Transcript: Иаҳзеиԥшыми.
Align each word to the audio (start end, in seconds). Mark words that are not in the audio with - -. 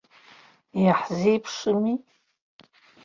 Иаҳзеиԥшыми. 0.83 1.93